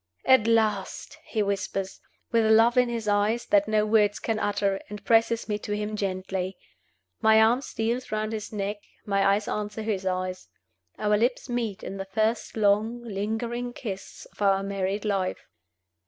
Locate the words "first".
12.05-12.57